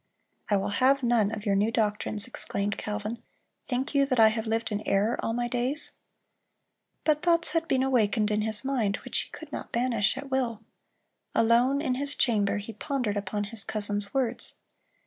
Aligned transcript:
"I 0.49 0.57
will 0.57 0.69
have 0.81 1.03
none 1.03 1.29
of 1.29 1.45
your 1.45 1.55
new 1.55 1.71
doctrines," 1.71 2.25
exclaimed 2.25 2.75
Calvin; 2.75 3.21
"think 3.63 3.93
you 3.93 4.03
that 4.07 4.19
I 4.19 4.29
have 4.29 4.47
lived 4.47 4.71
in 4.71 4.81
error 4.87 5.15
all 5.23 5.31
my 5.31 5.47
days?"(332) 5.47 5.95
But 7.03 7.21
thoughts 7.21 7.51
had 7.51 7.67
been 7.67 7.83
awakened 7.83 8.31
in 8.31 8.41
his 8.41 8.65
mind 8.65 8.95
which 9.05 9.19
he 9.19 9.29
could 9.29 9.51
not 9.51 9.71
banish 9.71 10.17
at 10.17 10.31
will. 10.31 10.63
Alone 11.35 11.81
in 11.81 11.93
his 11.93 12.15
chamber 12.15 12.57
he 12.57 12.73
pondered 12.73 13.15
upon 13.15 13.43
his 13.53 13.63
cousin's 13.63 14.11
words. 14.11 14.55